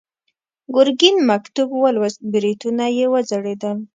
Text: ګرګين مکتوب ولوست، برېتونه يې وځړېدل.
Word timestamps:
ګرګين 0.75 1.15
مکتوب 1.29 1.69
ولوست، 1.83 2.19
برېتونه 2.31 2.85
يې 2.97 3.05
وځړېدل. 3.11 3.77